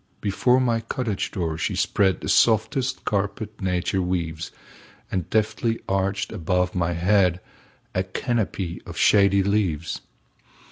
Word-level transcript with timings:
Before 0.19 0.59
my 0.59 0.79
cottage 0.79 1.29
door 1.29 1.59
she 1.59 1.75
spreadThe 1.75 2.27
softest 2.31 3.05
carpet 3.05 3.61
nature 3.61 4.01
weaves, 4.01 4.49
And 5.11 5.29
deftly 5.29 5.79
arched 5.87 6.31
above 6.31 6.73
my 6.73 6.93
headA 6.93 7.39
canopy 8.11 8.81
of 8.87 8.97
shady 8.97 9.43
leaves. 9.43 10.01